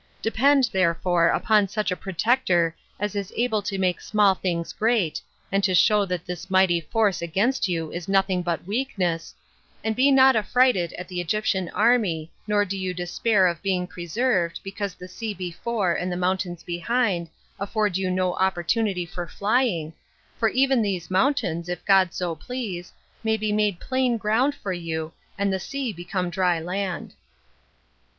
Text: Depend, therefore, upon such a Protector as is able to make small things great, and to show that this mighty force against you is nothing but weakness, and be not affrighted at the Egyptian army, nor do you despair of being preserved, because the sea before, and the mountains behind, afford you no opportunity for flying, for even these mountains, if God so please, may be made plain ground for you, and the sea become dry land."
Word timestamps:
Depend, 0.19 0.67
therefore, 0.73 1.27
upon 1.29 1.67
such 1.67 1.91
a 1.91 1.95
Protector 1.95 2.75
as 2.99 3.15
is 3.15 3.31
able 3.37 3.61
to 3.61 3.77
make 3.77 4.01
small 4.01 4.33
things 4.33 4.73
great, 4.73 5.21
and 5.51 5.63
to 5.63 5.75
show 5.75 6.07
that 6.07 6.25
this 6.25 6.49
mighty 6.49 6.81
force 6.81 7.21
against 7.21 7.67
you 7.67 7.91
is 7.91 8.07
nothing 8.07 8.41
but 8.41 8.65
weakness, 8.65 9.35
and 9.83 9.95
be 9.95 10.09
not 10.09 10.35
affrighted 10.35 10.91
at 10.93 11.07
the 11.07 11.21
Egyptian 11.21 11.69
army, 11.69 12.31
nor 12.47 12.65
do 12.65 12.75
you 12.75 12.95
despair 12.95 13.45
of 13.45 13.61
being 13.61 13.85
preserved, 13.85 14.59
because 14.63 14.95
the 14.95 15.07
sea 15.07 15.35
before, 15.35 15.93
and 15.93 16.11
the 16.11 16.17
mountains 16.17 16.63
behind, 16.63 17.29
afford 17.59 17.95
you 17.95 18.09
no 18.09 18.33
opportunity 18.33 19.05
for 19.05 19.27
flying, 19.27 19.93
for 20.39 20.49
even 20.49 20.81
these 20.81 21.11
mountains, 21.11 21.69
if 21.69 21.85
God 21.85 22.11
so 22.11 22.33
please, 22.33 22.91
may 23.23 23.37
be 23.37 23.51
made 23.51 23.79
plain 23.79 24.17
ground 24.17 24.55
for 24.55 24.73
you, 24.73 25.13
and 25.37 25.53
the 25.53 25.59
sea 25.59 25.93
become 25.93 26.31
dry 26.31 26.59
land." 26.59 27.13